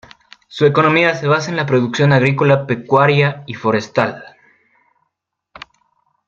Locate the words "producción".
1.67-2.11